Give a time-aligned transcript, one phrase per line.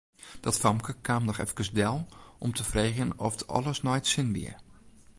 [0.39, 2.01] Dat famke kaam noch efkes del
[2.39, 4.53] om te freegjen oft alles nei't sin wie.